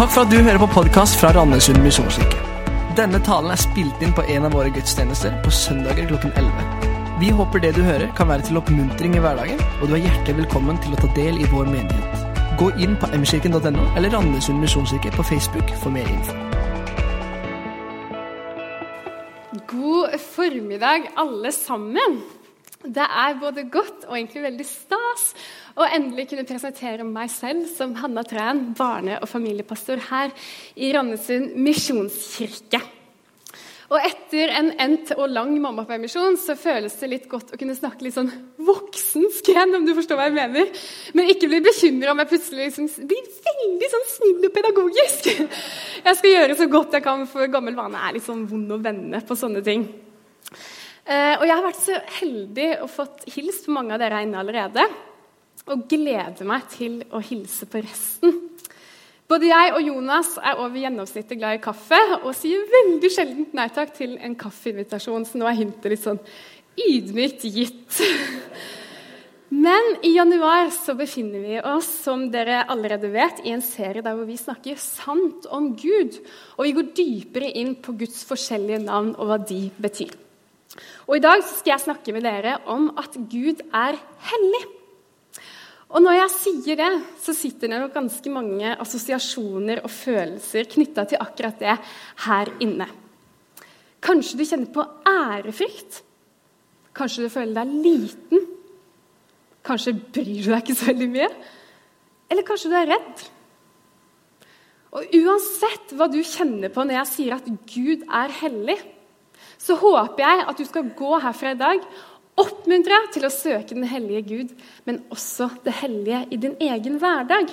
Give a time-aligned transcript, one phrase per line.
[0.00, 2.38] Takk for at du hører på podkast fra Randesund misjonskirke.
[2.96, 6.86] Denne talen er spilt inn på en av våre gudstjenester på søndager klokken 11.
[7.20, 10.38] Vi håper det du hører, kan være til oppmuntring i hverdagen, og du er hjertelig
[10.38, 12.24] velkommen til å ta del i vår menighet.
[12.56, 16.32] Gå inn på mkirken.no eller Randesund misjonskirke på Facebook for mer info.
[19.68, 22.22] God formiddag, alle sammen.
[22.80, 25.34] Det er både godt og egentlig veldig stas
[25.80, 30.32] å endelig kunne presentere meg selv som Hanna Træn, barne- og familiepastor her
[30.76, 32.82] i Randesund misjonskirke.
[33.90, 38.04] Og etter en endt og lang mammapermisjon så føles det litt godt å kunne snakke
[38.06, 38.30] litt sånn
[38.62, 40.70] voksensk igjen, om du forstår hva jeg mener.
[41.18, 45.32] Men ikke bli bekymra om jeg plutselig liksom blir veldig sånn snill og pedagogisk.
[46.06, 48.78] Jeg skal gjøre så godt jeg kan, for gammel vane er litt sånn vond å
[48.80, 49.82] vende på sånne ting.
[51.10, 54.38] Eh, og jeg har vært så heldig og fått hilst på mange av dere inne
[54.38, 54.86] allerede.
[55.68, 58.38] Og gleder meg til å hilse på resten.
[59.30, 63.68] Både jeg og Jonas er over gjennomsnittet glad i kaffe og sier veldig sjelden nei
[63.70, 66.18] takk til en kaffeinvitasjon, så nå er hintet litt sånn
[66.80, 68.00] ydmykt gitt.
[69.50, 74.14] Men i januar så befinner vi oss som dere allerede vet, i en serie der
[74.14, 76.18] hvor vi snakker sant om Gud.
[76.58, 80.14] Og vi går dypere inn på Guds forskjellige navn og hva de betyr.
[81.10, 83.98] Og I dag skal jeg snakke med dere om at Gud er
[84.30, 84.62] hellig.
[85.90, 91.06] Og når jeg sier det, så sitter det nok ganske mange assosiasjoner og følelser knytta
[91.10, 91.74] til akkurat det
[92.26, 92.86] her inne.
[94.00, 96.00] Kanskje du kjenner på ærefrykt.
[96.96, 98.46] Kanskje du føler deg liten.
[99.66, 101.28] Kanskje bryr du deg ikke så veldig mye.
[102.30, 103.26] Eller kanskje du er redd.
[104.94, 108.78] Og Uansett hva du kjenner på når jeg sier at Gud er hellig,
[109.60, 111.84] så håper jeg at du skal gå herfra i dag
[112.40, 114.54] oppmuntra til å søke den hellige Gud,
[114.86, 117.52] men også det hellige i din egen hverdag.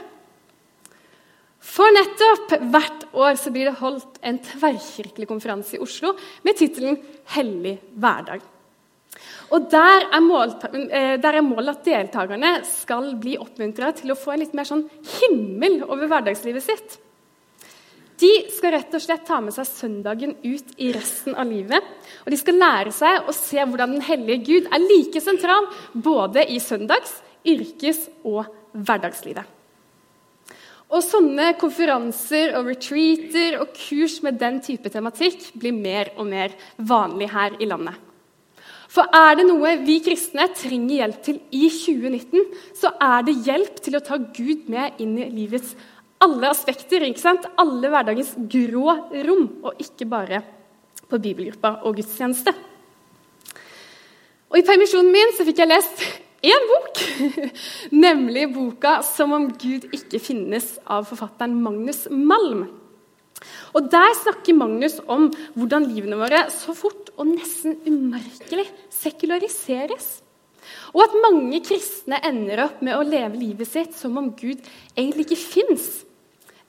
[1.67, 6.13] For nettopp hvert år blir det holdt en tverrkirkelig konferanse i Oslo
[6.45, 6.99] med tittelen
[7.33, 8.45] 'Hellig hverdag'.
[9.51, 14.19] Og Der er, målet, eh, der er målet at deltakerne skal bli oppmuntra til å
[14.19, 16.97] få en litt mer sånn himmel over hverdagslivet sitt.
[18.17, 21.83] De skal rett og slett ta med seg søndagen ut i resten av livet.
[22.25, 26.47] Og de skal lære seg å se hvordan Den hellige Gud er like sentral både
[26.49, 29.53] i søndags-, yrkes- og hverdagslivet.
[30.87, 36.55] Og Sånne konferanser og retreater og kurs med den type tematikk blir mer og mer
[36.79, 37.97] vanlig her i landet.
[38.87, 42.45] For er det noe vi kristne trenger hjelp til i 2019,
[42.79, 45.75] så er det hjelp til å ta Gud med inn i livets
[46.23, 47.45] alle aspekter, ikke sant?
[47.59, 48.95] alle hverdagens grå
[49.27, 50.41] rom, og ikke bare
[51.07, 52.53] på bibelgruppa og gudstjeneste.
[54.47, 56.03] Og I permisjonen min så fikk jeg lest
[56.47, 56.99] én bok,
[58.05, 62.67] nemlig boka 'Som om Gud ikke finnes' av forfatteren Magnus Malm.
[63.75, 70.21] Og Der snakker Magnus om hvordan livene våre så fort og nesten umerkelig sekulariseres.
[70.95, 74.57] Og at mange kristne ender opp med å leve livet sitt som om Gud
[74.95, 76.06] egentlig ikke fins.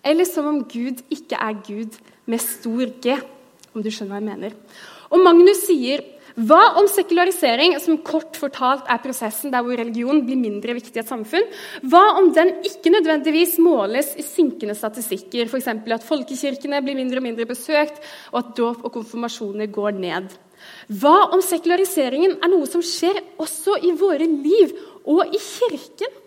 [0.04, 1.98] Eller som om Gud ikke er Gud
[2.28, 3.16] med stor G,
[3.74, 4.56] om du skjønner hva jeg mener.
[5.08, 6.04] Og Magnus sier
[6.38, 11.02] hva om sekularisering, som kort fortalt er prosessen der hvor religion blir mindre viktig i
[11.02, 11.48] et samfunn,
[11.82, 15.66] hva om den ikke nødvendigvis måles i synkende statistikker, f.eks.
[15.66, 17.98] at folkekirkene blir mindre og mindre besøkt,
[18.30, 20.30] og at dåp og konfirmasjoner går ned?
[21.00, 24.78] Hva om sekulariseringen er noe som skjer også i våre liv
[25.10, 26.22] og i kirken?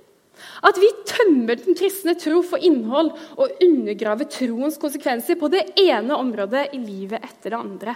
[0.66, 6.18] At vi tømmer den kristne tro for innhold og undergraver troens konsekvenser på det ene
[6.18, 7.96] området i livet etter det andre.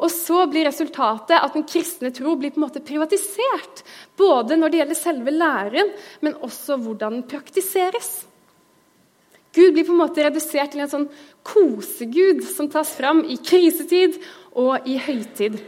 [0.00, 3.82] Og så blir resultatet at den kristne tro blir på en måte privatisert.
[4.16, 5.92] Både når det gjelder selve læren,
[6.24, 8.12] men også hvordan den praktiseres.
[9.52, 11.10] Gud blir på en måte redusert til en sånn
[11.44, 14.20] kosegud som tas fram i krisetid
[14.56, 15.58] og i høytid.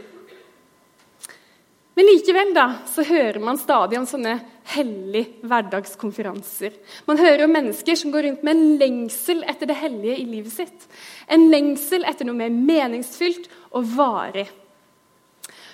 [1.93, 4.39] Men likevel da, så hører man stadig om sånne
[4.73, 6.73] hellige hverdagskonferanser.
[7.05, 10.55] Man hører om mennesker som går rundt med en lengsel etter det hellige i livet
[10.55, 10.87] sitt.
[11.29, 13.45] En lengsel etter noe mer meningsfylt
[13.77, 14.47] og varig.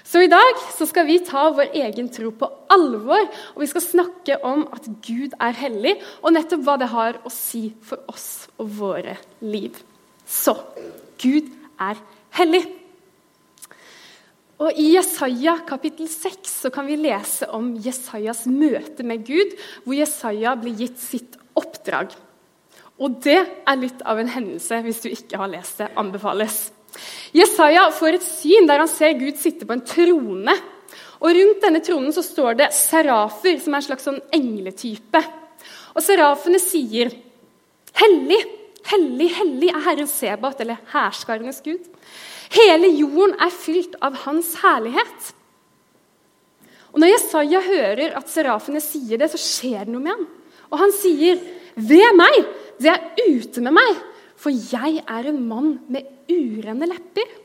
[0.10, 3.86] Så i dag så skal vi ta vår egen tro på alvor, og vi skal
[3.86, 5.94] snakke om at Gud er hellig,
[6.24, 9.78] og nettopp hva det har å si for oss og våre liv.
[10.26, 10.58] Så
[11.22, 12.02] Gud er
[12.42, 12.66] hellig.
[14.60, 19.54] Og I Jesaja kapittel 6 så kan vi lese om Jesajas møte med Gud,
[19.86, 22.12] hvor Jesaja blir gitt sitt oppdrag.
[23.00, 25.88] Og det er litt av en hendelse hvis du ikke har lest det.
[25.96, 26.74] anbefales.
[27.32, 30.56] Jesaja får et syn der han ser Gud sitte på en trone.
[31.24, 35.24] Og Rundt denne tronen så står det serafer, som er en slags sånn engletype.
[35.96, 37.12] Og Serafene sier,
[37.96, 38.44] 'Hellig,
[38.90, 41.84] Hellig, hellig er Herren Sebat, eller hærskarenes Gud.
[42.50, 45.34] Hele jorden er fylt av Hans herlighet.
[46.90, 50.26] Og Når Jesaja hører at serafene sier det, så skjer det noe med ham.
[50.70, 51.38] Og han sier,
[51.76, 52.46] 'Ved meg!
[52.80, 53.96] Det er ute med meg,
[54.36, 57.38] for jeg er en mann med urene lepper.'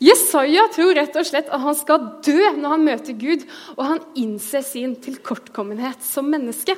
[0.00, 3.44] Jesaja tror rett og slett at han skal dø når han møter Gud,
[3.76, 6.76] og han innser sin tilkortkommenhet som menneske.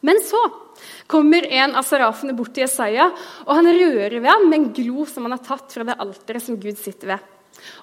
[0.00, 0.40] Men så
[1.10, 3.08] kommer en av serafene bort til Jesaja,
[3.46, 6.44] og han rører ved ham med en glo som han har tatt fra det alteret
[6.44, 7.26] som Gud sitter ved.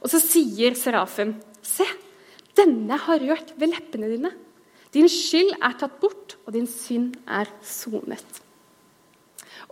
[0.02, 1.86] Og så sier serafen, 'Se,
[2.56, 4.32] denne har rørt ved leppene dine.'
[4.92, 8.42] 'Din skyld er tatt bort, og din synd er sonet.'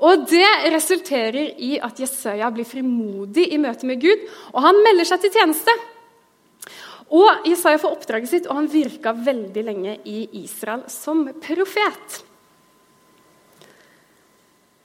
[0.03, 4.19] Og Det resulterer i at Jesaja blir frimodig i møte med Gud,
[4.51, 5.71] og han melder seg til tjeneste.
[7.13, 12.23] Og Jesaja får oppdraget sitt, og han virka veldig lenge i Israel som profet.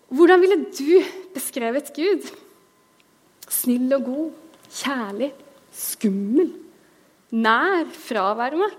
[0.08, 2.25] Hvordan ville du beskrevet Gud?
[3.49, 4.28] Snill og god,
[4.72, 5.32] kjærlig,
[5.72, 6.52] skummel,
[7.31, 8.70] nær, fraværende?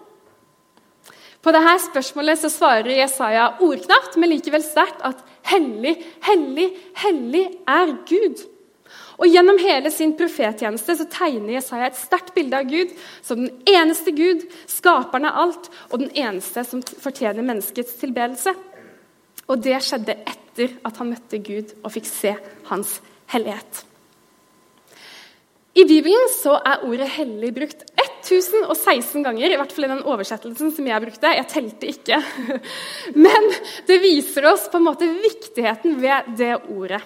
[1.40, 5.22] På dette spørsmålet så svarer Jesaja ordknapt, men likevel sterkt at
[5.54, 5.94] hellig,
[6.26, 6.68] hellig,
[7.00, 8.42] hellig er Gud.
[9.20, 12.92] Og Gjennom hele sin profettjeneste så tegner Jesaja et sterkt bilde av Gud
[13.22, 18.56] som den eneste Gud, skaperen av alt, og den eneste som fortjener menneskets tilbedelse.
[19.48, 22.34] Og det skjedde etter at han møtte Gud og fikk se
[22.72, 22.98] hans
[23.32, 23.86] hellighet.
[25.80, 27.86] I Bibelen så er ordet 'hellig' brukt
[28.30, 31.32] 1016 ganger, i hvert fall i den oversettelsen som jeg brukte.
[31.38, 32.20] Jeg telte ikke.
[33.26, 33.48] Men
[33.88, 37.02] det viser oss på en måte viktigheten ved det ordet.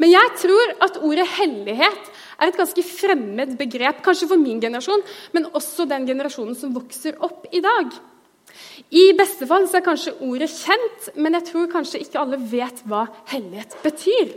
[0.00, 2.10] Men jeg tror at ordet 'hellighet'
[2.40, 5.02] er et ganske fremmed begrep, kanskje for min generasjon,
[5.32, 7.92] men også den generasjonen som vokser opp i dag.
[8.90, 13.06] I beste fall er kanskje ordet kjent, men jeg tror kanskje ikke alle vet hva
[13.30, 14.32] hellighet betyr.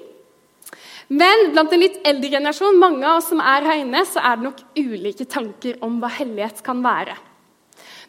[1.14, 4.38] Men blant en litt eldre generasjon mange av oss som er her inne, så er
[4.40, 7.18] det nok ulike tanker om hva hellighet kan være.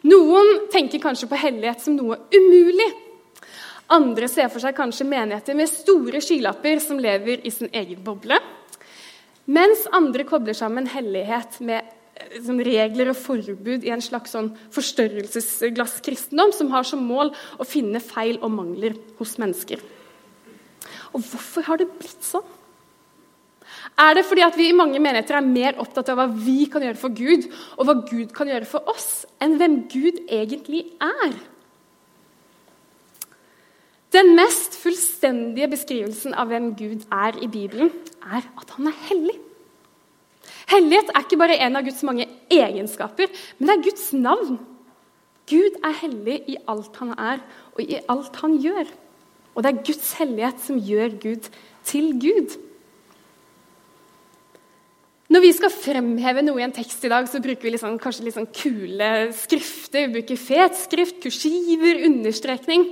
[0.05, 2.91] Noen tenker kanskje på hellighet som noe umulig.
[3.95, 8.37] Andre ser for seg kanskje menigheter med store skylapper som lever i sin egen boble.
[9.45, 11.85] Mens andre kobler sammen hellighet med
[12.45, 18.01] sånn regler og forbud i en slags sånn forstørrelsesglasskristendom som har som mål å finne
[18.03, 19.81] feil og mangler hos mennesker.
[21.15, 22.45] Og hvorfor har det blitt sånn?
[23.99, 26.83] Er det fordi at vi i mange menigheter er mer opptatt av hva vi kan
[26.83, 27.47] gjøre for Gud,
[27.77, 31.35] og hva Gud kan gjøre for oss, enn hvem Gud egentlig er?
[34.15, 37.91] Den mest fullstendige beskrivelsen av hvem Gud er i Bibelen,
[38.23, 39.39] er at han er hellig.
[40.69, 44.59] Hellighet er ikke bare en av Guds mange egenskaper, men det er Guds navn.
[45.45, 47.41] Gud er hellig i alt han er,
[47.75, 48.87] og i alt han gjør.
[49.53, 51.49] Og det er Guds hellighet som gjør Gud
[51.85, 52.55] til Gud.
[55.31, 57.97] Når vi skal fremheve noe i en tekst i dag, så bruker vi litt sånn,
[58.01, 60.05] kanskje litt sånn kule skrifter.
[60.05, 62.85] Vi bruker fetskrift, kursiver, understrekning.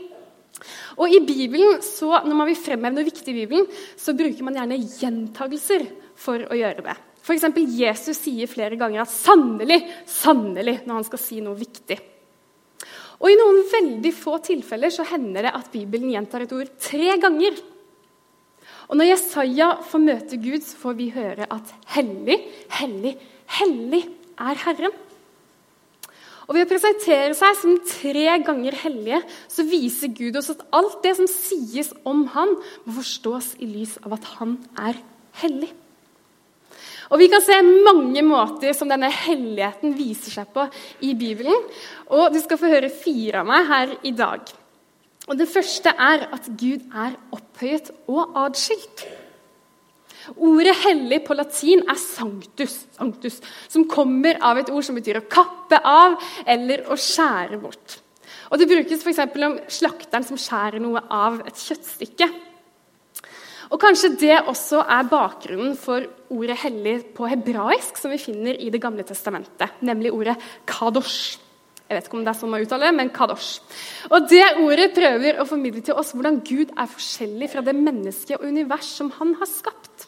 [0.98, 3.68] Og i Bibelen, så, Når man vil fremheve noe viktig i Bibelen,
[3.98, 5.86] så bruker man gjerne gjentagelser
[6.16, 6.98] for å gjøre det.
[7.24, 7.46] F.eks.
[7.72, 12.00] Jesus sier flere ganger at 'sannelig', 'sannelig' når han skal si noe viktig.
[13.24, 17.16] Og I noen veldig få tilfeller så hender det at Bibelen gjentar et ord tre
[17.22, 17.56] ganger.
[18.92, 22.36] Og Når Jesaja får møte Gud, så får vi høre at hellig,
[22.76, 23.16] hellig,
[23.60, 24.04] hellig
[24.36, 24.98] er Herren.
[26.44, 31.00] Og Ved å presentere seg som tre ganger hellige så viser Gud oss at alt
[31.06, 35.00] det som sies om han, må forstås i lys av at han er
[35.40, 35.72] hellig.
[37.14, 40.66] Og Vi kan se mange måter som denne helligheten viser seg på
[41.06, 41.68] i Bibelen.
[42.10, 44.42] Og Du skal få høre fire av meg her i dag.
[45.30, 49.06] Og Det første er at Gud er opphøyet og adskilt.
[50.40, 55.28] Ordet 'hellig' på latin er sanctus, sanctus, som kommer av et ord som betyr å
[55.28, 56.16] kappe av
[56.48, 58.00] eller å skjære bort.
[58.52, 59.20] Og Det brukes f.eks.
[59.20, 62.30] om slakteren som skjærer noe av et kjøttstykke.
[63.74, 68.70] Og Kanskje det også er bakgrunnen for ordet 'hellig' på hebraisk, som vi finner i
[68.70, 70.38] Det gamle testamentet, nemlig ordet
[70.68, 71.40] 'kadosh'.
[71.90, 73.62] Jeg vet ikke om det er sånn man uttaler men kadosh.
[74.12, 78.40] Og Det ordet prøver å formidle til oss hvordan Gud er forskjellig fra det mennesket
[78.40, 80.08] og univers som han har skapt.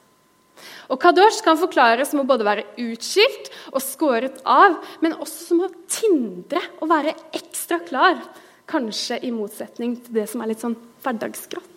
[0.90, 5.64] Og Kadosh kan forklares som å både være utskilt og skåret av, men også som
[5.66, 8.22] å tindre og være ekstra klar.
[8.70, 11.75] Kanskje i motsetning til det som er litt sånn hverdagsgrått.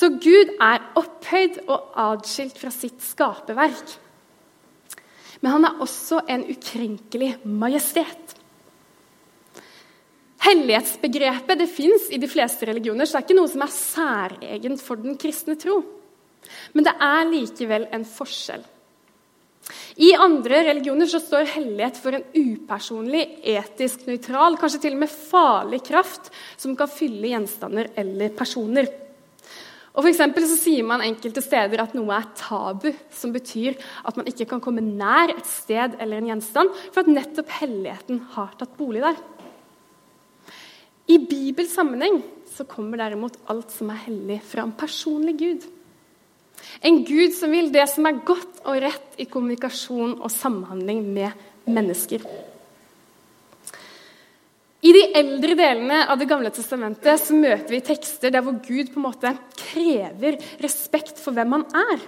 [0.00, 3.98] Så Gud er opphøyd og adskilt fra sitt skaperverk.
[5.40, 8.36] Men han er også en ukrenkelig majestet.
[10.40, 14.84] Hellighetsbegrepet det fins i de fleste religioner, så det er ikke noe som er særegent
[14.84, 15.82] for den kristne tro.
[16.72, 18.64] Men det er likevel en forskjell.
[20.00, 25.12] I andre religioner så står hellighet for en upersonlig, etisk nøytral, kanskje til og med
[25.12, 28.88] farlig kraft som kan fylle gjenstander eller personer.
[30.00, 33.74] Og for så sier man enkelte steder at noe er tabu, som betyr
[34.08, 38.22] at man ikke kan komme nær et sted eller en gjenstand, for at nettopp helligheten
[38.32, 39.18] har tatt bolig der.
[41.12, 45.68] I Bibels sammenheng så kommer derimot alt som er hellig, fra en personlig Gud.
[46.80, 51.68] En Gud som vil det som er godt og rett i kommunikasjon og samhandling med
[51.68, 52.24] mennesker.
[54.80, 58.92] I de eldre delene av Det gamle testamentet så møter vi tekster der hvor Gud
[58.92, 62.06] på en måte krever respekt for hvem han er.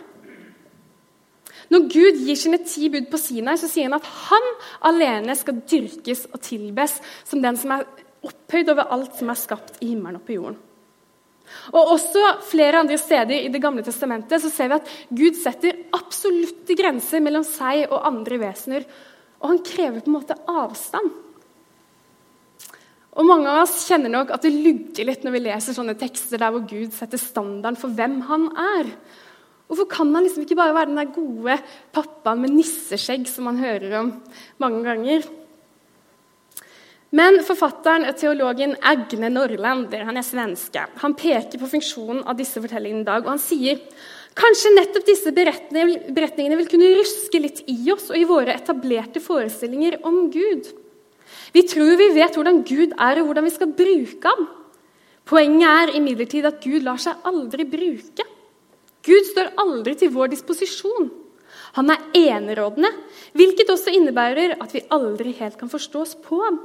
[1.72, 4.48] Når Gud gir sine ti bud på Sinai, så sier han at han
[4.88, 6.98] alene skal dyrkes og tilbes
[7.28, 7.86] som den som er
[8.22, 10.60] opphøyd over alt som er skapt i himmelen og på jorden.
[11.72, 15.80] Og Også flere andre steder i Det gamle testamentet så ser vi at Gud setter
[15.96, 18.86] absolutte grenser mellom seg og andre vesener.
[19.42, 21.10] Og han krever på en måte avstand.
[23.12, 26.40] Og Mange av oss kjenner nok at det lugger litt når vi leser sånne tekster
[26.40, 28.88] der hvor Gud setter standarden for hvem han er.
[29.68, 31.58] Hvorfor kan han liksom ikke bare være den der gode
[31.96, 34.10] pappaen med nisseskjegg som man hører om
[34.60, 35.28] mange ganger?
[37.12, 40.86] Men forfatteren og teologen Agne Norland han er svenske.
[41.04, 43.80] Han peker på funksjonen av disse fortellingene i dag, og han sier
[44.40, 50.00] kanskje nettopp disse beretningene vil kunne ruske litt i oss og i våre etablerte forestillinger
[50.08, 50.72] om Gud.
[51.52, 54.46] Vi tror vi vet hvordan Gud er, og hvordan vi skal bruke ham.
[55.28, 58.26] Poenget er imidlertid at Gud lar seg aldri bruke.
[59.02, 61.10] Gud står aldri til vår disposisjon.
[61.76, 62.90] Han er enerådende,
[63.36, 66.60] hvilket også innebærer at vi aldri helt kan forstå oss på ham.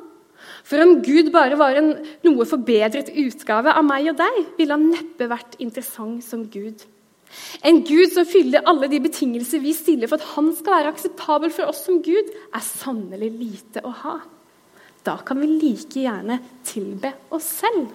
[0.68, 1.94] For om Gud bare var en
[2.26, 6.84] noe forbedret utgave av meg og deg, ville han neppe vært interessant som Gud.
[7.66, 11.52] En Gud som fyller alle de betingelser vi stiller for at han skal være akseptabel
[11.54, 14.18] for oss som Gud, er sannelig lite å ha.
[15.08, 17.88] Da kan vi like gjerne tilbe oss selv.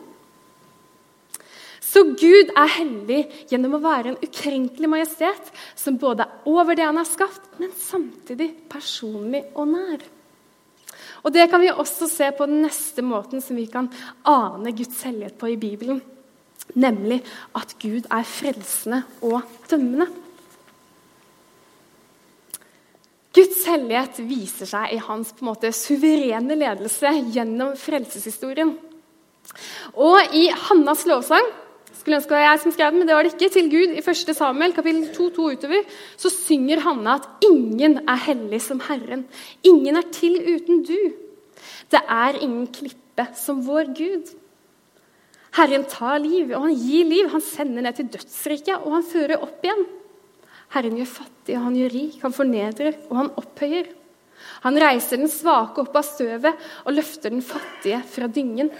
[1.92, 6.86] Så Gud er hellig gjennom å være en ukrenkelig majestet som både er over det
[6.86, 10.06] han har skapt, men samtidig personlig og nær.
[11.22, 13.90] Og Det kan vi også se på den neste måten som vi kan
[14.24, 16.00] ane Guds hellighet på i Bibelen.
[16.74, 17.20] Nemlig
[17.54, 20.08] at Gud er frelsende og dømmende.
[23.32, 28.74] Guds hellighet viser seg i hans på en måte suverene ledelse gjennom frelseshistorien.
[29.96, 31.46] Og i Hannas lovsang
[32.02, 34.02] skulle ønske det jeg som skrev den, men det var det ikke, til Gud i
[34.02, 34.34] 1.
[34.36, 39.24] Samuel kapittel 2-2 utover, så synger Hanna at ingen er hellig som Herren.
[39.64, 40.98] Ingen er til uten du.
[41.92, 44.32] Det er ingen klippe som vår Gud.
[45.56, 47.28] Herren tar liv, og han gir liv.
[47.32, 49.84] Han sender ned til dødsriket, og han fører opp igjen.
[50.72, 52.16] Herren gjør fattig, og han gjør rik.
[52.22, 53.90] Han fornedrer, og han opphøyer.
[54.64, 58.70] Han reiser den svake opp av støvet og løfter den fattige fra dyngen.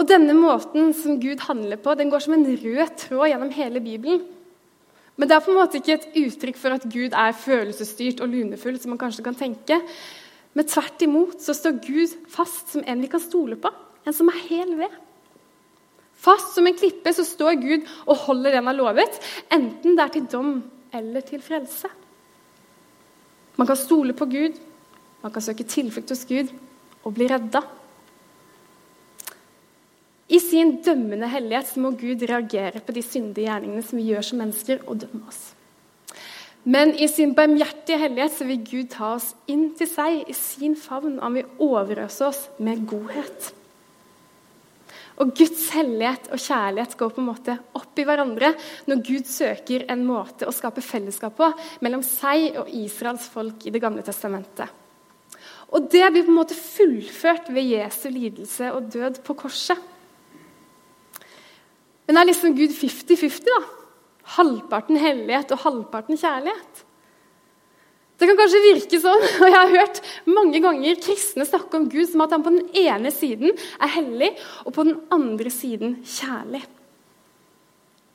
[0.00, 3.82] Og Denne måten som Gud handler på, den går som en rød tråd gjennom hele
[3.84, 4.22] Bibelen.
[5.20, 8.30] Men det er på en måte ikke et uttrykk for at Gud er følelsesstyrt og
[8.32, 9.76] lunefull, som man kanskje kan tenke.
[10.56, 13.68] Men tvert imot så står Gud fast som en vi kan stole på,
[14.06, 14.94] en som er hel ved.
[16.20, 19.16] Fast som en klippe så står Gud og holder den han lovet,
[19.52, 20.54] enten det er til dom
[20.92, 21.88] eller til frelse.
[23.56, 24.56] Man kan stole på Gud,
[25.22, 26.52] man kan søke tilflukt hos Gud
[27.04, 27.62] og bli redda.
[30.30, 34.38] I sin dømmende hellighet må Gud reagere på de syndige gjerningene som vi gjør som
[34.38, 35.40] mennesker, og dømme oss.
[36.64, 41.16] Men i sin barmhjertige hellighet vil Gud ta oss inn til seg i sin favn,
[41.18, 43.50] og han vil overøse oss med godhet.
[45.20, 48.54] Og Guds hellighet og kjærlighet går på en måte opp i hverandre
[48.88, 51.50] når Gud søker en måte å skape fellesskap på
[51.84, 54.68] mellom seg og Israels folk i Det gamle testamentet.
[55.70, 59.78] Og det blir på en måte fullført ved Jesu lidelse og død på korset.
[62.08, 63.60] Men er liksom Gud 50-50, da?
[64.40, 66.82] Halvparten hellighet og halvparten kjærlighet?
[68.20, 72.10] Det kan kanskje virke sånn, og jeg har hørt mange ganger kristne snakke om Gud
[72.10, 74.34] som at han på den ene siden er hellig,
[74.66, 76.60] og på den andre siden kjærlig.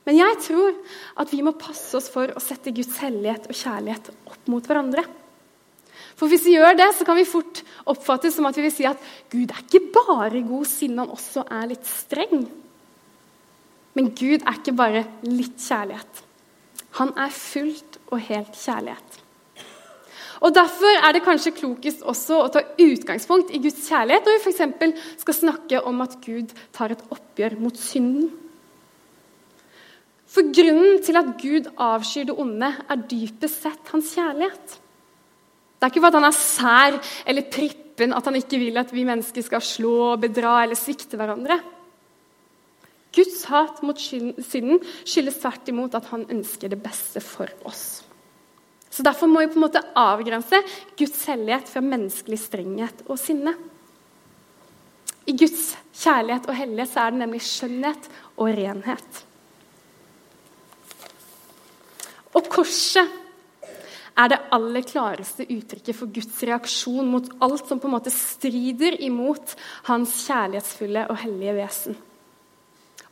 [0.06, 0.76] Men jeg tror
[1.18, 5.02] at vi må passe oss for å sette Guds hellighet og kjærlighet opp mot hverandre.
[6.16, 8.86] For hvis vi gjør det, så kan vi fort oppfattes som at vi vil si
[8.88, 12.46] at Gud er ikke bare god siden han også er litt streng.
[13.98, 16.22] Men Gud er ikke bare litt kjærlighet.
[17.02, 19.25] Han er fullt og helt kjærlighet.
[20.44, 24.52] Og Derfor er det kanskje klokest også å ta utgangspunkt i Guds kjærlighet når vi
[24.52, 25.04] f.eks.
[25.22, 28.28] skal snakke om at Gud tar et oppgjør mot synden.
[30.26, 34.74] For grunnen til at Gud avskyr det onde, er dypest sett hans kjærlighet.
[35.76, 36.98] Det er ikke for at han er sær
[37.30, 41.60] eller prippen at han ikke vil at vi mennesker skal slå, bedra eller svikte hverandre.
[43.16, 48.02] Guds hat mot synden skyldes tvert imot at han ønsker det beste for oss.
[48.96, 50.62] Så Derfor må vi på en måte avgrense
[50.96, 53.52] Guds hellighet fra menneskelig strenghet og sinne.
[55.28, 59.20] I Guds kjærlighet og hellighet så er det nemlig skjønnhet og renhet.
[62.36, 63.12] Og korset
[64.16, 68.96] er det aller klareste uttrykket for Guds reaksjon mot alt som på en måte strider
[69.04, 69.58] imot
[69.90, 71.98] hans kjærlighetsfulle og hellige vesen.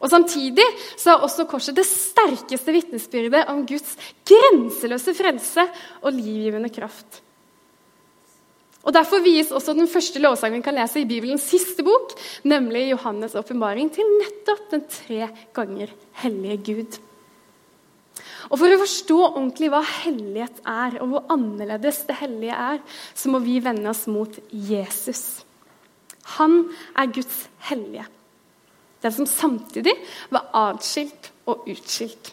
[0.02, 3.94] Og Samtidig så er også korset det sterkeste vitnesbyrdet om Guds
[4.26, 5.64] grenseløse frelse
[6.02, 7.20] og livgivende kraft.
[8.84, 12.12] Og Derfor vies også den første lovsangen vi kan lese i Bibelens siste bok,
[12.44, 16.98] nemlig Johannes' åpenbaring, til nettopp den tre ganger hellige Gud.
[18.52, 22.82] Og For å forstå ordentlig hva hellighet er, og hvor annerledes det hellige er,
[23.16, 25.44] så må vi vende oss mot Jesus.
[26.36, 28.04] Han er Guds hellige.
[29.04, 29.92] Den som samtidig
[30.32, 32.32] var atskilt og utskilt.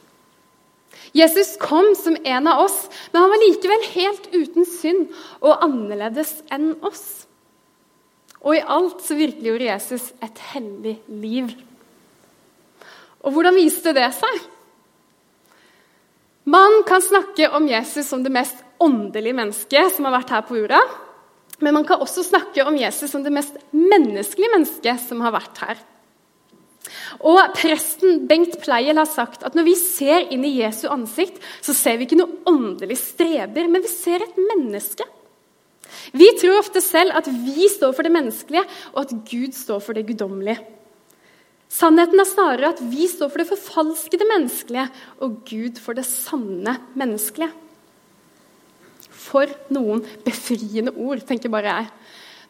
[1.11, 5.09] Jesus kom som en av oss, men han var likevel helt uten synd
[5.41, 7.25] og annerledes enn oss.
[8.41, 11.51] Og i alt så virkeliggjorde Jesus et hellig liv.
[13.21, 14.39] Og hvordan viste det seg?
[16.49, 20.57] Man kan snakke om Jesus som det mest åndelige mennesket som har vært her på
[20.57, 20.79] jorda.
[21.61, 25.61] Men man kan også snakke om Jesus som det mest menneskelige mennesket som har vært
[25.61, 25.83] her.
[27.21, 31.75] Og Presten Bengt Pleiel har sagt at når vi ser inn i Jesu ansikt, så
[31.77, 35.05] ser vi ikke noe åndelig streber, men vi ser et menneske.
[36.17, 38.63] Vi tror ofte selv at vi står for det menneskelige,
[38.95, 40.59] og at Gud står for det guddommelige.
[41.71, 44.87] Sannheten er snarere at vi står for det forfalskede menneskelige,
[45.23, 47.51] og Gud for det sanne menneskelige.
[49.21, 51.91] For noen befriende ord, tenker bare jeg.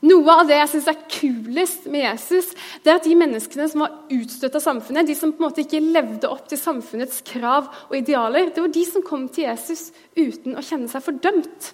[0.01, 2.47] Noe av det jeg synes er kulest med Jesus,
[2.81, 5.61] det er at de menneskene som var utstøtt av samfunnet, de som på en måte
[5.61, 9.91] ikke levde opp til samfunnets krav og idealer, det var de som kom til Jesus
[10.17, 11.69] uten å kjenne seg fordømt.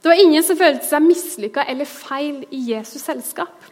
[0.00, 3.68] Det var ingen som følte seg mislykka eller feil i Jesus selskap.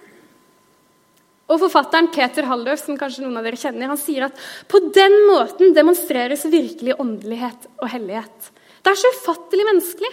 [1.48, 5.14] Og Forfatteren Peter Halløf som kanskje noen av dere kjenner, han sier at på den
[5.31, 8.51] måten demonstreres virkelig åndelighet og hellighet.
[8.83, 10.11] Det er så ufattelig menneskelig.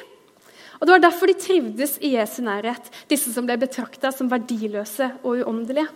[0.80, 5.12] Og Det var derfor de trivdes i Jesu nærhet, disse som ble betrakta som verdiløse
[5.24, 5.88] og uåndelige.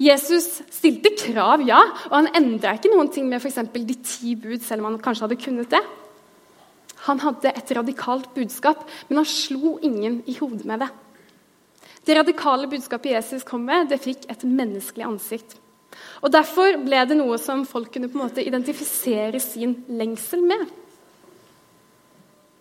[0.00, 3.58] Jesus stilte krav, ja, og han endra ikke noen ting med f.eks.
[3.74, 5.82] de ti bud, selv om han kanskje hadde kunnet det.
[7.04, 10.90] Han hadde et radikalt budskap, men han slo ingen i hodet med det.
[12.06, 15.58] Det radikale budskapet Jesus kom med, det fikk et menneskelig ansikt.
[16.24, 20.64] Og Derfor ble det noe som folk kunne på en måte identifisere sin lengsel med.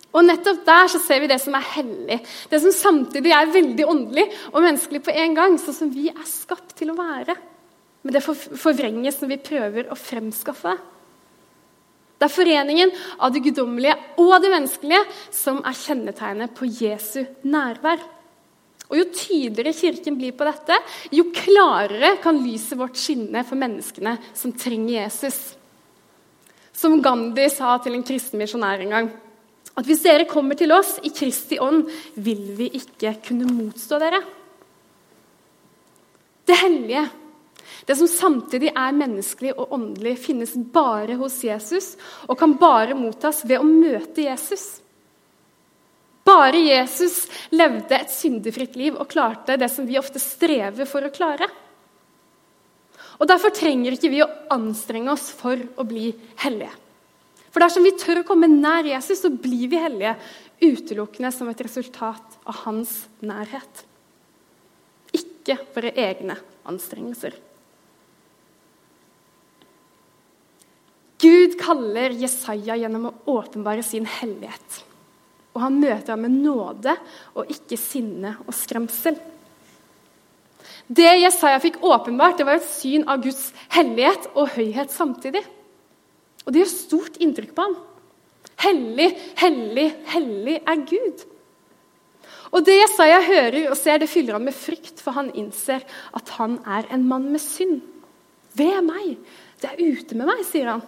[0.09, 2.17] Og nettopp der så ser vi det som er hellig,
[2.49, 6.25] det som samtidig er veldig åndelig og menneskelig på en gang, sånn som vi er
[6.25, 7.35] skapt til å være.
[8.01, 10.95] Men det forvrenges når vi prøver å fremskaffe det.
[12.19, 12.89] Det er foreningen
[13.23, 18.01] av det guddommelige og det menneskelige som er kjennetegnet på Jesu nærvær.
[18.89, 20.75] Og Jo tydeligere Kirken blir på dette,
[21.15, 25.37] jo klarere kan lyset vårt skinne for menneskene som trenger Jesus.
[26.75, 29.11] Som Gandhi sa til en kristen misjonær en gang
[29.79, 31.85] at hvis dere kommer til oss i Kristi ånd,
[32.19, 34.19] vil vi ikke kunne motstå dere.
[36.49, 37.05] Det hellige,
[37.85, 41.93] det som samtidig er menneskelig og åndelig, finnes bare hos Jesus
[42.27, 44.65] og kan bare mottas ved å møte Jesus.
[46.25, 47.23] Bare Jesus
[47.55, 51.47] levde et syndefritt liv og klarte det som vi ofte strever for å klare.
[53.19, 56.11] Og Derfor trenger ikke vi å anstrenge oss for å bli
[56.43, 56.71] hellige.
[57.49, 60.15] For dersom vi tør å komme nær Jesus, så blir vi hellige
[60.61, 62.91] utelukkende som et resultat av hans
[63.25, 63.85] nærhet.
[65.17, 66.37] Ikke våre egne
[66.69, 67.37] anstrengelser.
[71.19, 74.83] Gud kaller Jesaja gjennom å åpenbare sin hellighet.
[75.55, 76.93] Og han møter ham med nåde
[77.35, 79.17] og ikke sinne og skremsel.
[80.89, 85.43] Det Jesaja fikk åpenbart, det var et syn av Guds hellighet og høyhet samtidig.
[86.49, 87.75] Og det gjør stort inntrykk på ham.
[88.57, 91.21] Hellig, hellig, hellig er Gud.
[92.49, 95.85] Og Det Jesaja hører og ser, det fyller han med frykt, for han innser
[96.17, 97.83] at han er en mann med synd.
[98.57, 99.19] Ved meg!
[99.61, 100.81] Det er ute med meg, sier han.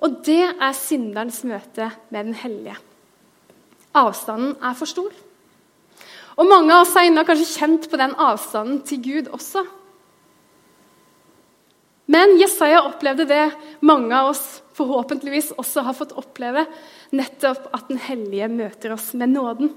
[0.00, 2.78] Og det er synderens møte med den hellige.
[3.92, 5.12] Avstanden er for stor.
[6.40, 9.66] Og mange av oss har kanskje kjent på den avstanden til Gud også.
[12.14, 13.44] Men Jesaja opplevde det
[13.82, 14.44] mange av oss
[14.78, 16.66] forhåpentligvis også har fått oppleve,
[17.14, 19.72] nettopp at Den hellige møter oss med nåden.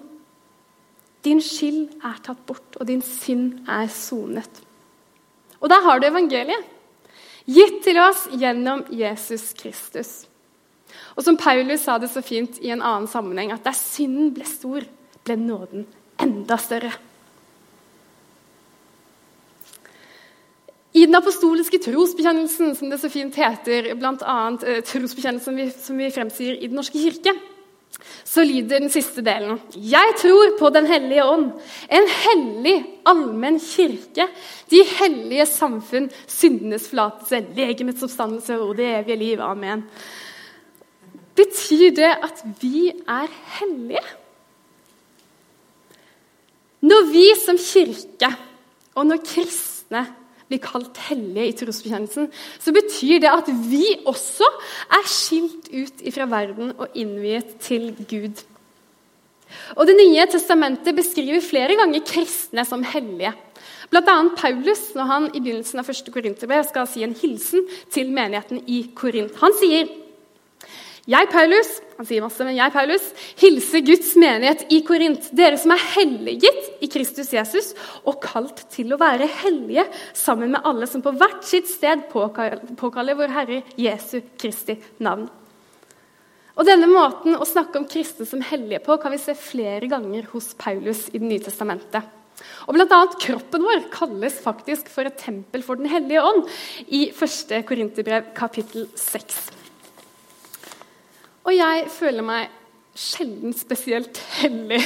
[1.25, 4.61] Din skyld er tatt bort, og din synd er sonet.
[5.57, 6.73] Og der har du evangeliet,
[7.47, 10.27] gitt til oss gjennom Jesus Kristus.
[11.17, 14.45] Og som Paulus sa det så fint i en annen sammenheng, at der synden ble
[14.45, 14.85] stor,
[15.25, 15.87] ble nåden
[16.21, 16.93] enda større.
[20.97, 24.37] I den apostoliske trosbekjennelsen, som det så fint heter, bl.a.
[24.65, 27.35] Eh, trosbekjennelsen vi, som vi fremsier i Den norske kirke,
[28.27, 31.47] så lyder den siste delen Jeg tror på Den hellige ånd,
[31.89, 32.75] en hellig,
[33.07, 34.27] allmenn kirke,
[34.71, 39.41] de hellige samfunn, syndenes forlatelse, legemets oppstandelse og det evige liv.
[39.41, 39.85] Amen.
[41.37, 43.27] Betyr det at vi er
[43.59, 44.05] hellige?
[46.81, 48.31] Når vi som kirke
[48.97, 50.05] og når kristne
[50.47, 52.29] blir kalt hellige i trosbekjennelsen,
[52.59, 54.47] så betyr det at vi også
[54.99, 58.45] er skilt ut fra verden og innviet til Gud.
[59.75, 63.33] Og Det nye testamentet beskriver flere ganger kristne som hellige.
[63.91, 64.15] Bl.a.
[64.35, 66.11] Paulus når han i begynnelsen av 1.
[66.11, 69.37] Korinterbrev skal si en hilsen til menigheten i Korint.
[69.39, 69.87] Han sier
[71.07, 73.03] jeg, Paulus, han sier masse, men jeg, Paulus,
[73.39, 77.69] hilser Guds menighet i Korint, dere som er helliget i Kristus Jesus
[78.03, 83.17] og kalt til å være hellige sammen med alle som på hvert sitt sted påkaller
[83.19, 85.29] vår Herre Jesu Kristi navn.
[86.57, 90.25] Og Denne måten å snakke om kristne som hellige på kan vi se flere ganger
[90.33, 92.15] hos Paulus i Det nye testamentet.
[92.67, 96.43] Og blant annet Kroppen vår kalles faktisk for et tempel for Den hellige ånd
[96.89, 97.61] i 1.
[97.69, 99.66] Korinterbrev kapittel 6.
[101.47, 102.49] Og jeg føler meg
[102.97, 104.81] sjelden spesielt hellig.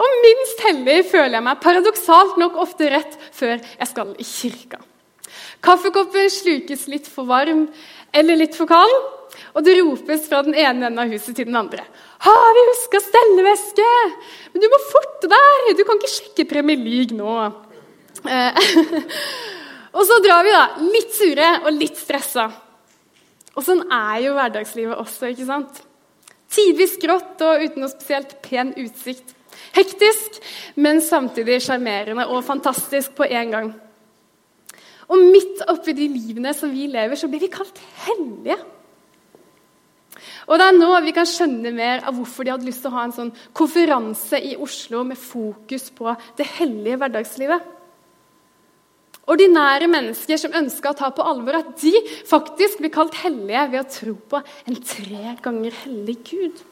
[0.00, 4.80] Og minst hellig føler jeg meg paradoksalt nok ofte rett før jeg skal i kirka.
[5.60, 7.66] Kaffekoppen slukes litt for varm
[8.16, 8.94] eller litt for kald,
[9.52, 11.84] og det ropes fra den ene enden av huset til den andre.
[12.20, 13.92] 'Har vi huska stelleveske?'
[14.52, 15.76] 'Men du må forte deg!
[15.76, 17.52] Du kan ikke sjekke Premier League nå.'
[18.28, 18.52] Eh,
[19.96, 20.64] og så drar vi, da.
[20.92, 22.50] Litt sure og litt stressa.
[23.56, 25.32] Og sånn er jo hverdagslivet også.
[25.32, 25.82] ikke sant?
[26.50, 29.36] Tidvis grått og uten noe spesielt pen utsikt.
[29.74, 30.40] Hektisk,
[30.80, 33.70] men samtidig sjarmerende og fantastisk på en gang.
[35.10, 38.58] Og midt oppi de livene som vi lever, så blir vi kalt hellige.
[40.50, 42.96] Og Det er nå vi kan skjønne mer av hvorfor de hadde lyst til å
[42.96, 47.68] ha en sånn konferanse i Oslo med fokus på det hellige hverdagslivet.
[49.30, 51.92] Ordinære mennesker som ønska å ta på alvor at de
[52.26, 56.64] faktisk blir kalt hellige ved å tro på en tre ganger hellig Gud.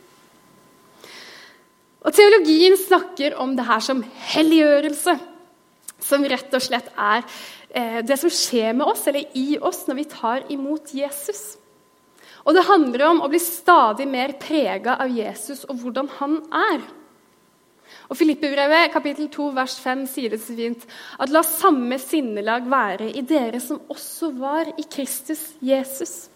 [2.07, 5.14] Og Teologien snakker om det her som helliggjørelse,
[6.09, 7.25] som rett og slett er
[7.71, 11.59] eh, det som skjer med oss, eller i oss, når vi tar imot Jesus.
[12.47, 16.81] Og det handler om å bli stadig mer prega av Jesus og hvordan han er.
[18.09, 20.85] Og Filippebrevet kapittel 2 vers 5 sier det så fint
[21.20, 26.29] at la samme sinnelag være i dere som også var i Kristus Jesus.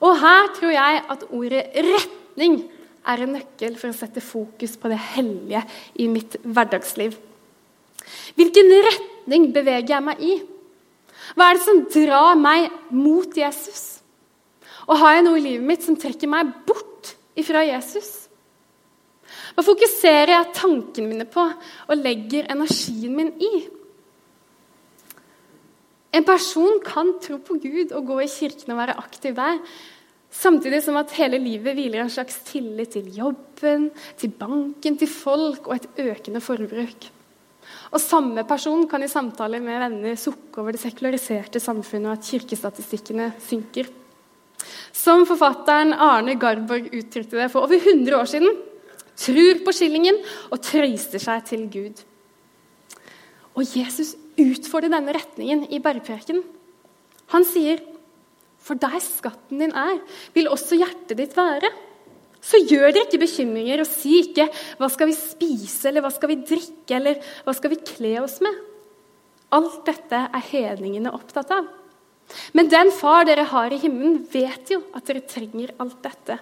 [0.00, 2.62] Og her tror jeg at ordet retning
[3.08, 5.62] er en nøkkel for å sette fokus på det hellige
[6.00, 7.16] i mitt hverdagsliv.
[8.36, 10.34] Hvilken retning beveger jeg meg i?
[11.36, 14.00] Hva er det som drar meg mot Jesus?
[14.88, 18.19] Og har jeg noe i livet mitt som trekker meg bort ifra Jesus?
[19.60, 23.58] Hva fokuserer jeg tankene mine på og legger energien min i?
[26.16, 29.58] En person kan tro på Gud og gå i kirken og være aktiv der,
[30.32, 35.68] samtidig som at hele livet hviler en slags tillit til jobben, til banken, til folk
[35.68, 37.10] og et økende forbruk.
[37.92, 42.32] Og Samme person kan i samtale med venner sukke over det sekulariserte samfunnet og at
[42.32, 43.92] kirkestatistikkene synker.
[44.96, 48.60] Som forfatteren Arne Garborg uttrykte det for over 100 år siden
[49.16, 50.18] tror på skillingen
[50.50, 52.02] og trøyster seg til Gud.
[53.58, 56.42] Og Jesus utfordrer denne retningen i bergpreken.
[57.34, 57.80] Han sier,
[58.60, 60.00] 'For der skatten din er,
[60.34, 61.72] vil også hjertet ditt være.'
[62.40, 66.28] Så gjør dere ikke bekymringer og si ikke 'Hva skal vi spise?' eller 'Hva skal
[66.28, 68.56] vi drikke?' eller 'Hva skal vi kle oss med?'
[69.52, 71.66] Alt dette er hedningene opptatt av.
[72.54, 76.38] Men den far dere har i himmelen, vet jo at dere trenger alt dette.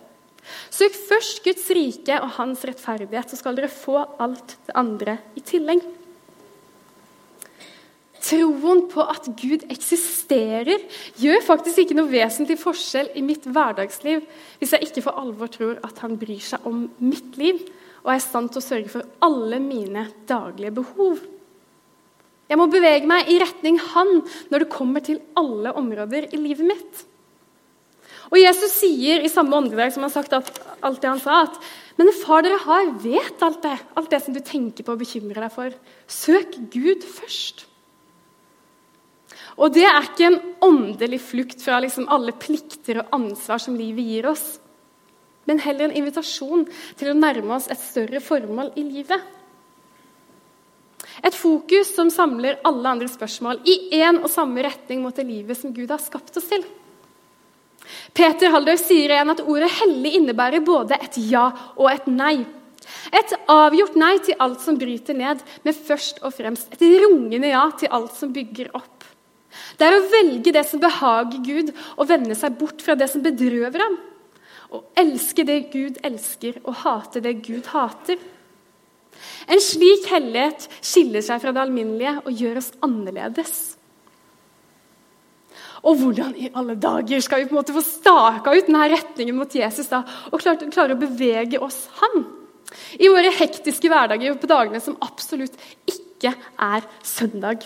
[0.73, 5.45] Søk først Guds rike og hans rettferdighet, så skal dere få alt det andre i
[5.45, 5.85] tillegg.
[8.29, 10.83] Troen på at Gud eksisterer,
[11.23, 14.25] gjør faktisk ikke noe vesentlig forskjell i mitt hverdagsliv
[14.59, 17.63] hvis jeg ikke for alvor tror at han bryr seg om mitt liv
[18.03, 21.23] og er i stand til å sørge for alle mine daglige behov.
[22.49, 26.69] Jeg må bevege meg i retning Han når det kommer til alle områder i livet
[26.71, 27.08] mitt.
[28.29, 31.57] Og Jesus sier i samme åndedrag som han sagt alt det han sa, at
[31.99, 35.43] men far dere har, vet alt det, alt det som du tenker på og bekymrer
[35.43, 35.75] deg for.
[36.07, 37.65] Søk Gud først.
[39.59, 44.07] Og det er ikke en åndelig flukt fra liksom alle plikter og ansvar som livet
[44.07, 44.47] gir oss,
[45.51, 46.67] men heller en invitasjon
[47.01, 49.19] til å nærme oss et større formål i livet.
[51.25, 55.59] Et fokus som samler alle andre spørsmål i én og samme retning mot det livet
[55.59, 56.63] som Gud har skapt oss til.
[58.15, 62.47] Peter Haldorf sier igjen at ordet 'hellig' innebærer både et ja og et nei.
[63.13, 67.69] Et avgjort nei til alt som bryter ned, men først og fremst et rungende ja
[67.79, 69.05] til alt som bygger opp.
[69.79, 73.25] Det er å velge det som behager Gud, og vende seg bort fra det som
[73.25, 73.97] bedrøver ham.
[74.75, 78.19] Å elske det Gud elsker, og hate det Gud hater.
[79.49, 83.78] En slik hellighet skiller seg fra det alminnelige og gjør oss annerledes.
[85.87, 89.37] Og hvordan i alle dager skal vi på en måte få staka ut denne retningen
[89.39, 92.27] mot Jesus da, og klare, klare å bevege oss han?
[93.01, 95.57] I våre hektiske hverdager på dagene som absolutt
[95.89, 97.65] ikke er søndag.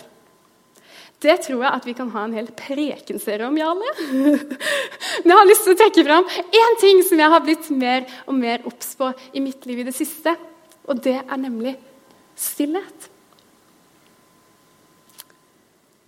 [1.23, 3.91] Det tror jeg at vi kan ha en hel prekenserie om, Jarle.
[5.23, 6.27] Men jeg har lyst til å trekke fram
[6.59, 9.87] én ting som jeg har blitt mer og mer obs på i mitt liv i
[9.87, 10.35] det siste.
[10.83, 11.77] Og det er nemlig
[12.35, 13.09] stillhet.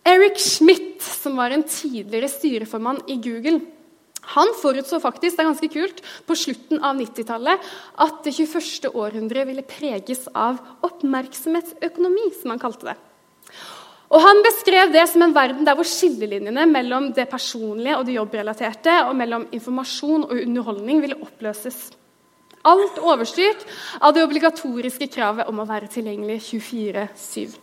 [0.06, 0.95] Eric Schmidt,
[1.26, 3.60] som var en tidligere styreformann i Google,
[4.34, 8.88] han forutså faktisk det er ganske kult, på slutten av 90-tallet at det 21.
[8.90, 12.96] århundret ville preges av oppmerksomhetsøkonomi, som han kalte det.
[14.16, 18.16] Og Han beskrev det som en verden der hvor skillelinjene mellom det personlige og det
[18.16, 21.90] jobbrelaterte og mellom informasjon og underholdning ville oppløses.
[22.66, 23.66] Alt overstyrt
[24.02, 27.58] av det obligatoriske kravet om å være tilgjengelig 24-7.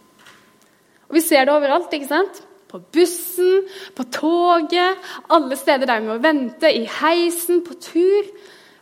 [1.08, 1.92] Og Vi ser det overalt.
[1.92, 2.42] ikke sant?
[2.72, 8.30] På bussen, på toget, alle steder der vi må vente, i heisen, på tur.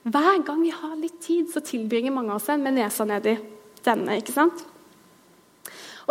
[0.06, 3.34] Hver gang vi har litt tid, så tilbringer mange av oss en med nesa nedi
[3.84, 4.20] denne.
[4.20, 4.62] ikke sant?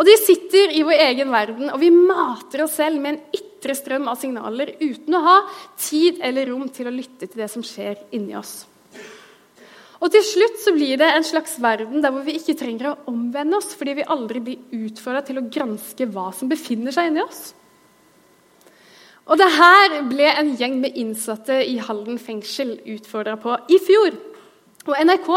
[0.00, 3.74] Og De sitter i vår egen verden, og vi mater oss selv med en ytre
[3.76, 5.38] strøm av signaler uten å ha
[5.76, 8.62] tid eller rom til å lytte til det som skjer inni oss.
[10.00, 12.98] Og til slutt så blir det en slags verden der hvor vi ikke trenger å
[13.12, 17.20] omvende oss fordi vi aldri blir utfordra til å granske hva som befinner seg inni
[17.26, 17.50] oss.
[19.30, 24.16] Og det her ble en gjeng med innsatte i Halden fengsel utfordra på i fjor.
[24.88, 25.28] Og NRK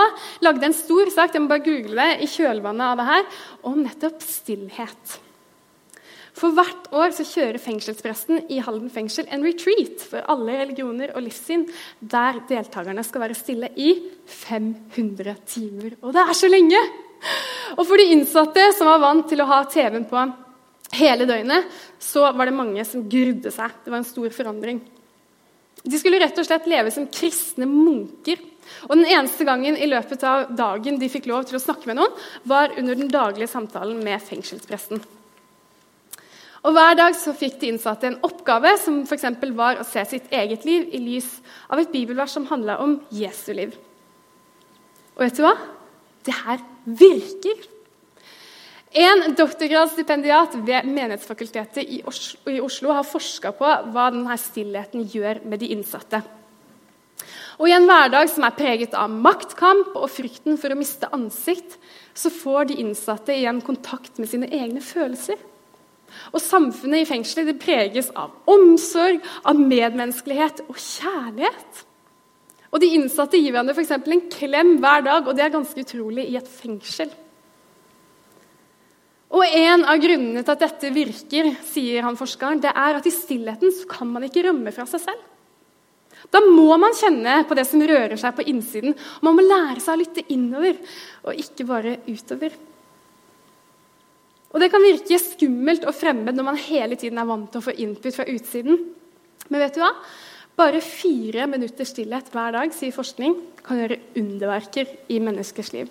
[0.46, 3.28] lagde en stor sak jeg må bare google det, i kjølvannet av det her,
[3.70, 5.20] om nettopp stillhet.
[6.34, 11.28] For hvert år så kjører fengselspresten i Halden fengsel en retreat for alle religioner og
[11.28, 11.68] livssyn,
[12.00, 13.92] der deltakerne skal være stille i
[14.26, 16.00] 500 timer.
[16.02, 16.82] Og det er så lenge!
[17.78, 20.18] Og for de innsatte som var vant til å ha TV-en på
[20.98, 21.70] hele døgnet,
[22.02, 23.74] så var det mange som grudde seg.
[23.84, 24.82] Det var en stor forandring.
[25.84, 28.40] De skulle rett og slett leve som kristne munker.
[28.88, 32.00] Og Den eneste gangen i løpet av dagen de fikk lov til å snakke med
[32.00, 32.16] noen,
[32.48, 35.04] var under den daglige samtalen med fengselspresten.
[36.64, 40.32] Og Hver dag så fikk de innsatte en oppgave som for var å se sitt
[40.32, 41.28] eget liv i lys
[41.68, 43.76] av et bibelvers som handla om Jesu liv.
[45.18, 45.58] Og vet du hva?
[46.24, 47.68] Det her virker!
[48.94, 55.40] En doktorgradsstipendiat ved Menighetsfakultetet i Oslo, i Oslo har forska på hva denne stillheten gjør
[55.50, 56.20] med de innsatte.
[57.58, 61.80] Og I en hverdag som er preget av maktkamp og frykten for å miste ansikt,
[62.14, 65.42] så får de innsatte igjen kontakt med sine egne følelser.
[66.30, 71.84] Og samfunnet i fengselet preges av omsorg, av medmenneskelighet og kjærlighet.
[72.70, 73.98] Og De innsatte gir hverandre f.eks.
[73.98, 77.10] en klem hver dag, og det er ganske utrolig i et fengsel.
[79.34, 83.14] Og En av grunnene til at dette virker, sier han forskeren, det er at i
[83.14, 85.24] stillheten kan man ikke rømme fra seg selv.
[86.32, 88.94] Da må man kjenne på det som rører seg på innsiden.
[89.26, 90.78] Man må lære seg å lytte innover,
[91.26, 92.54] og ikke bare utover.
[94.54, 97.66] Og Det kan virke skummelt og fremmed når man hele tiden er vant til å
[97.66, 98.78] få input fra utsiden.
[99.50, 99.90] Men vet du hva?
[100.54, 103.34] Bare fire minutter stillhet hver dag sier forskning,
[103.66, 105.90] kan gjøre underverker i menneskers liv.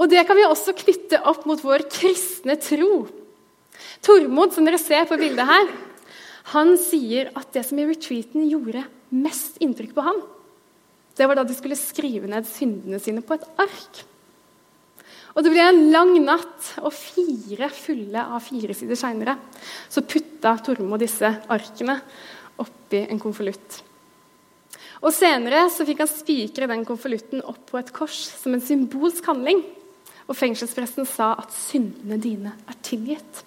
[0.00, 3.04] Og Det kan vi også knytte opp mot vår kristne tro.
[4.00, 5.72] Tormod, som dere ser på bildet her,
[6.54, 10.22] han sier at det som i retreaten gjorde mest inntrykk på ham,
[11.18, 14.00] det var da de skulle skrive ned syndene sine på et ark.
[15.36, 19.36] Og det ble en lang natt, og fire fulle av fire sider seinere
[19.92, 21.98] så putta Tormod disse arkene
[22.60, 23.82] oppi en konvolutt.
[25.00, 29.28] Og Senere så fikk han spikre den konvolutten opp på et kors som en symbolsk
[29.30, 29.62] handling.
[30.30, 33.42] Og fengselspresten sa at syndene dine er tilgitt.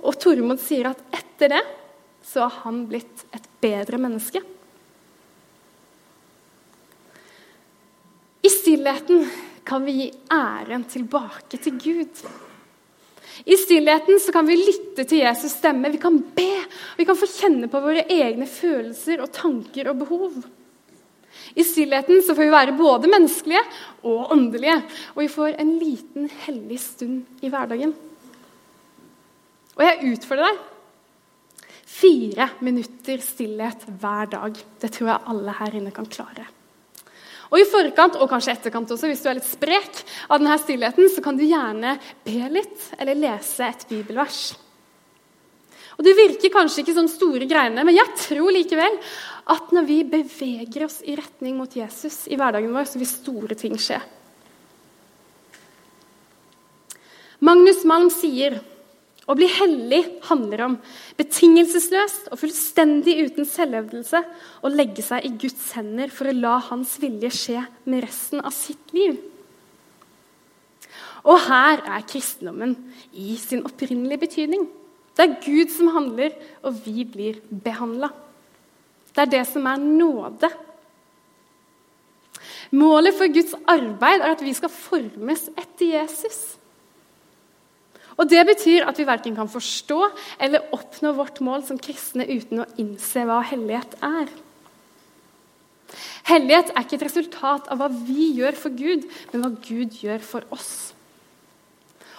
[0.00, 1.64] Og Tormod sier at etter det
[2.24, 4.40] så har han blitt et bedre menneske.
[8.40, 9.26] I stillheten
[9.68, 12.22] kan vi gi æren tilbake til Gud.
[13.44, 16.64] I stillheten så kan vi lytte til Jesus' stemme, vi kan be,
[16.96, 20.40] vi kan få kjenne på våre egne følelser og tanker og behov.
[21.54, 23.62] I stillheten så får vi være både menneskelige
[24.06, 24.76] og åndelige,
[25.14, 27.94] og vi får en liten hellig stund i hverdagen.
[29.78, 30.62] Og jeg utfordrer deg.
[31.90, 34.56] Fire minutter stillhet hver dag.
[34.80, 36.46] Det tror jeg alle her inne kan klare.
[37.50, 41.10] Og I forkant og kanskje etterkant også, hvis du er litt sprek av denne stillheten,
[41.10, 44.52] så kan du gjerne be litt eller lese et bibelvers.
[45.98, 48.94] Og Det virker kanskje ikke som store greiene, men jeg tror likevel
[49.48, 53.56] at når vi beveger oss i retning mot Jesus i hverdagen vår, så vil store
[53.58, 54.00] ting skje.
[57.40, 58.58] Magnus Malm sier
[59.30, 60.76] å bli hellig handler om
[61.16, 64.20] betingelsesløst og fullstendig uten selvhevdelse
[64.66, 68.52] å legge seg i Guds hender for å la Hans vilje skje med resten av
[68.56, 69.20] sitt liv.
[71.20, 72.74] Og her er kristendommen
[73.12, 74.66] i sin opprinnelige betydning.
[75.14, 78.10] Det er Gud som handler, og vi blir behandla.
[79.14, 80.50] Det er det som er nåde.
[82.70, 86.40] Målet for Guds arbeid er at vi skal formes etter Jesus.
[88.20, 89.98] Og Det betyr at vi verken kan forstå
[90.44, 94.30] eller oppnå vårt mål som kristne uten å innse hva hellighet er.
[96.28, 100.20] Hellighet er ikke et resultat av hva vi gjør for Gud, men hva Gud gjør
[100.22, 100.92] for oss.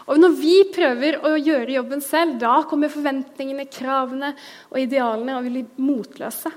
[0.10, 4.34] Og Når vi prøver å gjøre jobben selv, da kommer forventningene, kravene
[4.72, 6.52] og idealene og vi blir motløse.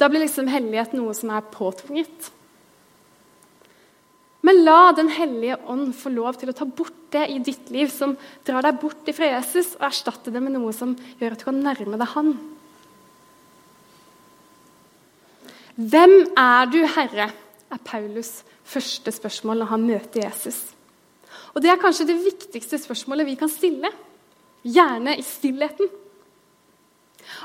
[0.00, 2.30] Da blir liksom hellighet noe som er påtvunget.
[4.40, 7.90] Men la Den hellige ånd få lov til å ta bort det i ditt liv
[7.92, 8.14] som
[8.46, 11.60] drar deg bort fra Jesus, og erstatte det med noe som gjør at du kan
[11.60, 12.32] nærme deg Han.
[15.80, 17.30] Hvem er du, Herre?
[17.70, 20.58] er Paulus første spørsmål når han møter Jesus.
[21.54, 23.90] Og Det er kanskje det viktigste spørsmålet vi kan stille.
[24.66, 25.88] Gjerne i stillheten.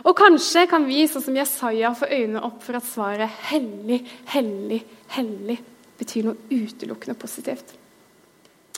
[0.04, 4.04] Og kanskje kan vi, sånn som Jesaja, få øynene opp for at svaret 'hellig,
[4.34, 4.84] hellig,
[5.16, 5.64] hellig'
[5.98, 7.74] betyr noe utelukkende positivt.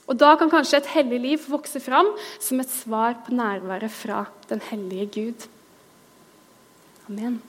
[0.07, 4.25] Og Da kan kanskje et hellig liv vokse fram som et svar på nærværet fra
[4.47, 5.47] den hellige Gud.
[7.09, 7.41] Amen.